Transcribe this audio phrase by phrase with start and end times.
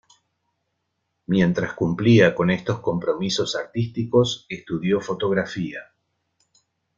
[1.27, 5.91] Mientras cumplía con estos compromisos artísticos, estudió fotografía.